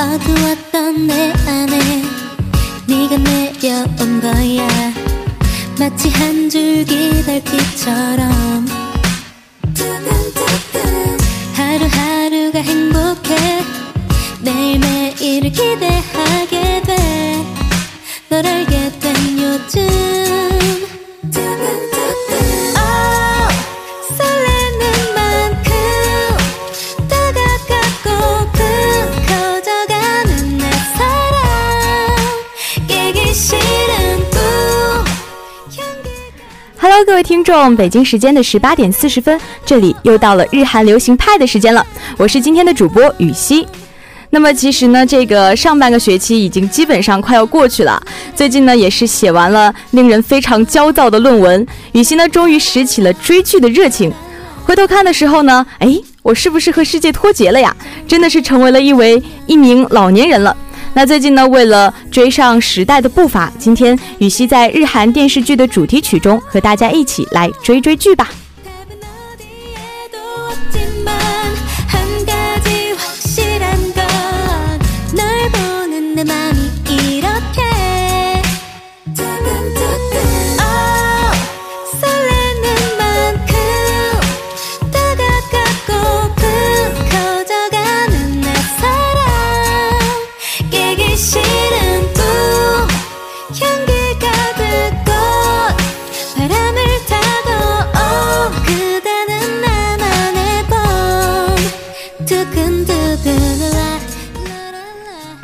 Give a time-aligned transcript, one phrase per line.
[0.00, 2.02] 어두웠던 내 안에
[2.86, 4.66] 네가 내려온 거야.
[5.78, 8.66] 마치 한 줄기 달빛처럼.
[11.54, 13.62] 하루하루가 행복해.
[14.40, 17.44] 매일매일을 기대하게 돼.
[18.30, 20.49] 널 알게 된 요즘
[37.06, 41.84] 各位听众，北京时间的十八点四十分，这里又到了日韩流行派的时间了。
[42.18, 43.66] 我是今天的主播雨熙。
[44.28, 48.00] 那么其实呢，这个上半个学期已经基本上快要过去了。
[48.34, 54.12] 最近呢，也是写完了令人非常焦躁的论文，雨熙呢终于拾起了追剧的热情。
[54.62, 57.74] 回头看的时候呢，哎，我是不是和世界脱节了呀？
[58.06, 60.54] 真的是成为了一位一名老年人了。
[60.92, 68.28] 那最近呢，为了追上时代的步伐，今天雨熙在日韩电视剧的主题曲中和大家一起来追追剧吧。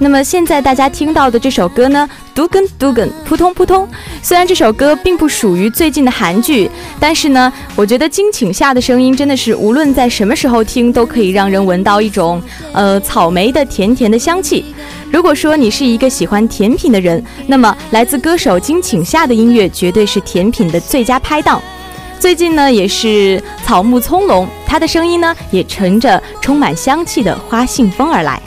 [0.07, 3.89] 那么现在大家听到的这首歌呢，嘟根嘟根，扑通扑通。
[4.23, 12.41] 虽然这首歌并不属于最近的韩剧，但是呢，我觉得金请夏的声音真的是无论在什么时候听，都可以让人闻到一种
[12.73, 14.65] 呃草莓的甜甜的香气。
[15.11, 21.61] 如果说你是一个喜欢甜品的人，那么来自歌手金请夏的音乐绝对是甜品的最佳拍档。
[22.21, 28.41] 最近呢，也是草木葱茏，他的声音呢也乘着充满香气的花信风而来。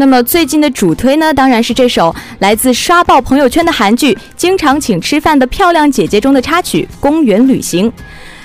[0.00, 7.86] 那么最近的主推呢，当然是这首来自刷爆朋友圈的韩剧《经常请吃饭的漂亮姐姐》中的插曲《公园旅行》。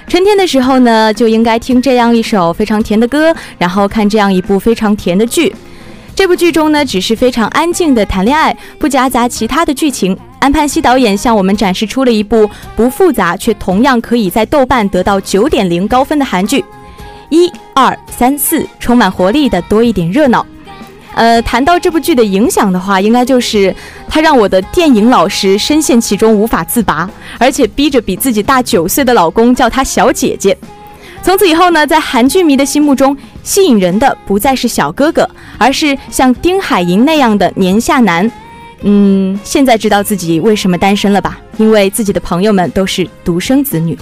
[0.05, 5.55] 春天的时候呢，就应该听这样一首非常甜的歌，然后看这样一部非常甜的剧。
[6.13, 10.17] 这部剧中呢，只是非常安静的谈恋爱，不夹杂其他的剧情。
[10.39, 16.65] 安盼希导演向我们展示出了一部不复杂却同样可以在豆瓣得到九点零高分的韩剧。
[17.29, 20.45] 一二三四，充满活力的多一点热闹。
[21.15, 23.73] 呃，谈到这部剧的影响的话，应该就是
[24.07, 27.09] 它让我的电影老师深陷其中无法自拔，
[27.39, 30.55] 而且逼着比自己大九岁的老公叫她小姐姐。
[31.23, 35.27] 从此以后呢，在韩剧迷的心目中，吸引人的不再是小哥哥，
[35.57, 38.29] 而是像丁海寅那样的年下男。
[38.81, 41.39] 嗯，现在知道自己为什么单身了吧？
[41.57, 43.97] 因为自己的朋友们都是独生子女。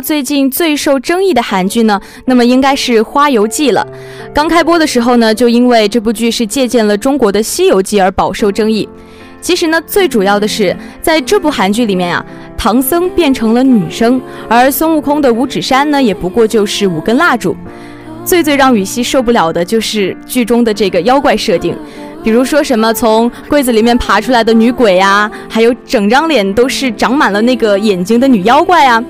[0.00, 3.86] 最近最受争议的韩剧呢，那么应该是《花游记》了。
[4.34, 8.88] 刚开播的时候呢，就因为这部剧是借鉴了中国的《西游记》而饱受争议。
[9.40, 12.24] 其实呢，最主要的是在这部韩剧里面啊，
[12.56, 17.56] 唐僧变成了女生，而孙悟空的五指山呢，也不过就是五根蜡烛。
[18.24, 21.74] 最最让雨熙受不了的就是剧中的这个妖怪设定，
[22.22, 29.02] 比如说什么从柜子里面爬出来的女鬼啊，还有整张脸都是长满了那个眼睛的女妖怪啊。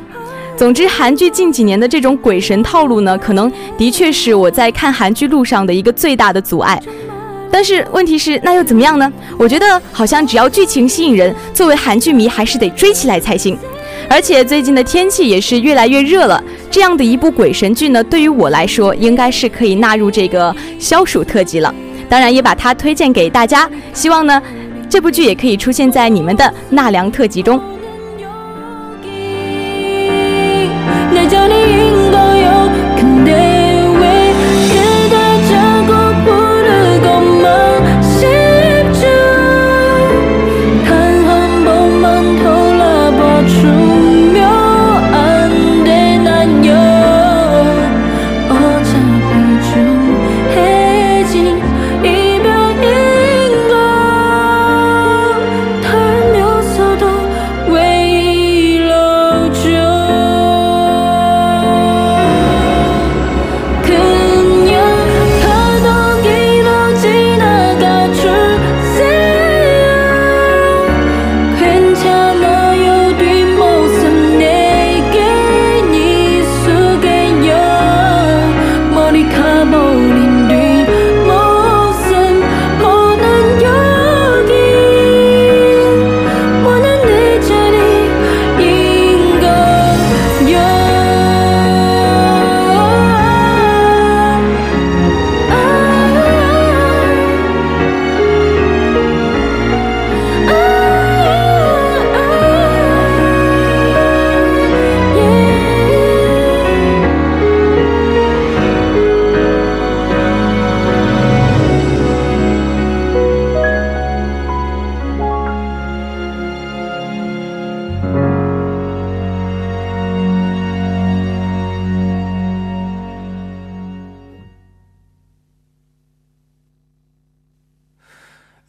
[0.59, 6.83] 总之，韩剧近几年的这种鬼神套路呢，可能的确是我在看韩剧路上的一个最大的阻碍。
[7.49, 9.11] 但是问题是，那又怎么样呢？
[9.38, 13.57] 我觉得好像只要剧情吸引人，作为韩剧迷还是得追起来才行。
[14.11, 21.73] 而且最近的天气也是越来越热了，这样的一部鬼神剧呢，对于我来说，应该是可以纳入这个消暑特辑了。
[22.09, 24.43] 当然，也把它推荐给大家，希望呢，
[24.91, 27.61] 这部剧也可以出现在你们的纳凉特辑中。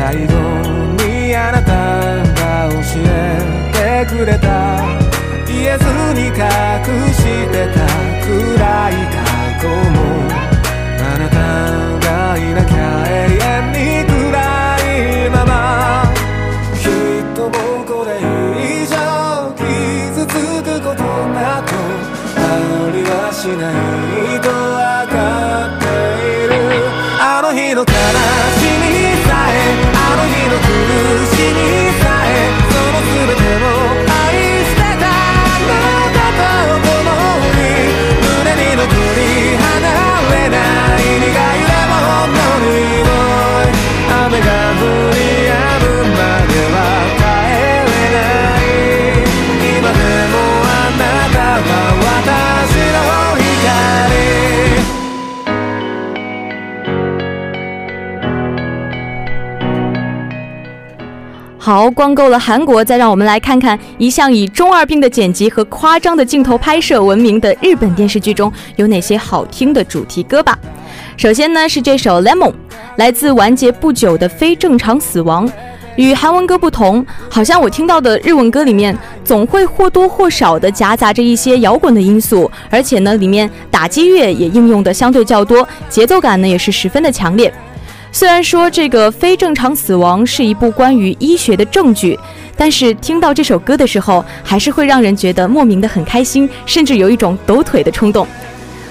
[0.00, 0.32] 最後
[1.04, 1.70] にあなた
[2.32, 4.80] が教えてくれた。
[5.46, 6.32] 言えずに隠
[7.12, 7.84] してた。
[8.24, 9.20] 暗い過
[9.60, 10.09] 去も。
[61.70, 70.58] 好，光够了韩国，再让我们来看看一向以中二病的剪辑和夸张的镜头拍摄闻名的日本电视剧中有哪些好听的主题歌吧。
[71.16, 72.50] 首先呢是这首《Lemon》，
[72.96, 75.46] 来自完结不久的《非正常死亡》。
[75.94, 87.52] 与韩文歌不同，好像我听到的日文歌里面总会或多或少的夹杂着一些摇滚的因素，而且呢，里面打击乐也应用的相对较多，节奏感呢也是十分的强烈。
[88.12, 92.18] 虽然说这个非正常死亡是一部关于医学的证据，
[92.56, 98.26] 但是听到这首歌的时候，还是会让人觉得莫名的很开心，甚至有一种抖腿的冲动。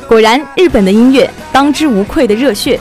[0.07, 2.79] 果然，日本的音乐当之无愧的热血。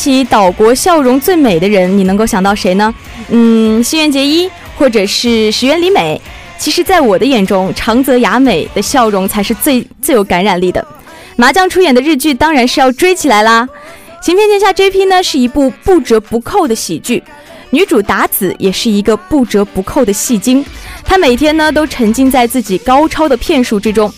[0.00, 2.94] 起岛国笑容最美的人，你能够想到谁呢？
[3.28, 6.18] 嗯，新垣结衣，或者是石原里美。
[6.56, 10.82] 其实，在我的眼中，长泽雅美的笑容才是最最有感染力的。
[11.36, 13.68] 麻将出演的日剧当然是要追起来啦。
[14.24, 17.22] 《行骗天下 JP》呢是一部不折不扣的喜剧，
[17.68, 20.64] 女主达子也是一个不折不扣的戏精，
[21.04, 24.10] 她每天呢都沉浸在自己高超的骗术之中。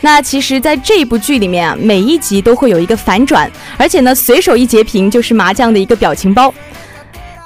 [0.00, 6.52] 那其实，在这一部剧里面啊，每一集都会有一个反转，而且呢，随手一截屏就是麻将的一个表情包。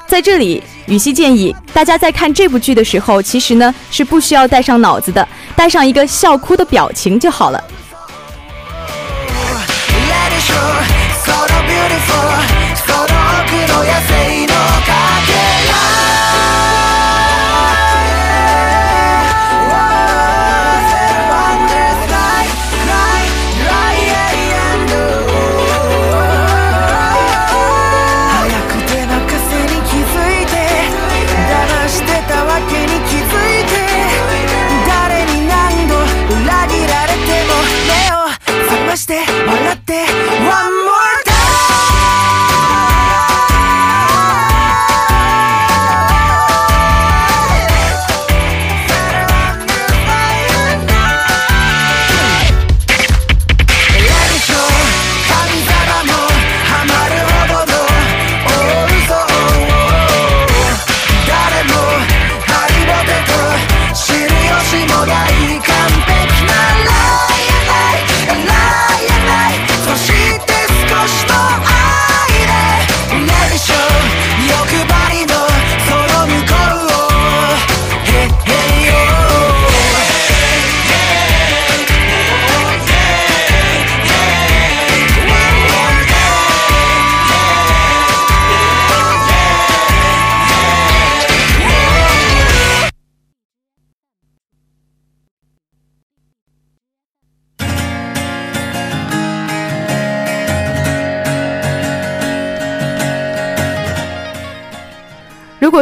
[0.08, 7.62] 在这里，雨熙建议大家在看这部剧的时候，其实呢是不需要带上脑子的，带上一个笑哭的表情就好了。
[10.08, 10.56] Let it show
[11.24, 12.26] その beautiful
[12.86, 13.84] その奥の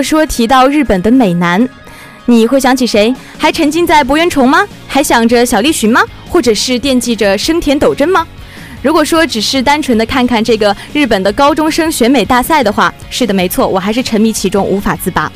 [0.02, 1.68] 说提到日本的美男，
[2.26, 3.14] 你会想起谁？
[3.38, 4.66] 还沉浸在博元崇吗？
[4.88, 6.02] 还想着小栗旬吗？
[6.30, 8.26] 或者是惦记着生田斗真吗？
[8.82, 15.32] 如果说只是单纯的看看这个日本的高中生选美大赛的话，是的，没错，我还是沉迷其中无法自拔。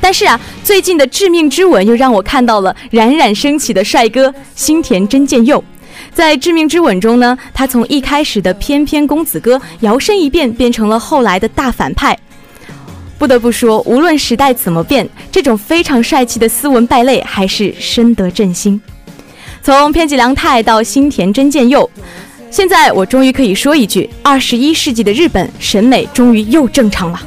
[0.00, 5.62] 但是啊，最近的《致命之吻》又让我看到了冉冉升起的帅哥新田真剑佑。
[6.14, 12.18] 在《致命之吻》中呢，他从一开始的翩翩公子哥摇身一变，变成了后来的大反派。
[13.18, 18.80] 不得不说，无论时代怎么变，这种非常帅气的斯文败类还是深得朕心。
[19.60, 21.90] 从偏吉良太到新田真剑佑，
[22.50, 27.20] 现在我终于可以说一句：二十一世纪的日本审美终于又正常了。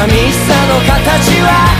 [0.00, 1.79] 寂しさの形は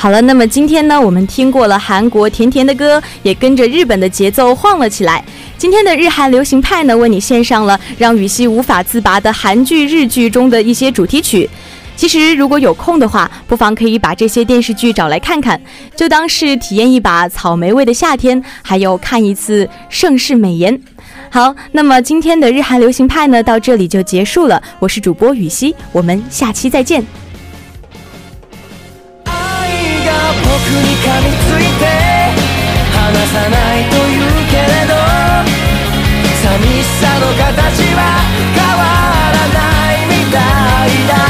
[0.00, 5.22] 好了，那么今天呢，我们听过了韩国甜甜的歌，也跟着日本的节奏晃了起来。
[5.58, 11.46] 今天的日韩流行派呢，为你献上了让雨熙无法自拔的韩剧、日剧中的一些主题曲。
[11.96, 15.60] 其实，如果有空的话，不妨可以把这些电视剧找来看看，
[15.94, 20.80] 就当是体验一把草莓味的夏天，还有看一次盛世美颜。
[21.28, 24.62] 好，那么今天的日韩流行派呢，到这里就结束了。
[24.78, 27.04] 我是主播雨熙，我们下期再见。
[30.58, 31.84] に噛みついて
[32.92, 34.94] 離さないと言うけれど
[36.42, 38.00] 寂しさの形は
[38.54, 38.82] 変わ
[39.32, 39.60] らな
[39.94, 40.38] いみた
[40.86, 41.29] いだ。